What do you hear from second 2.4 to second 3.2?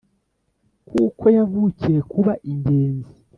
ingenzi